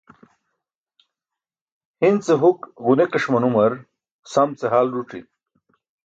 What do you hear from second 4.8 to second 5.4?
ẓuc̣i̇.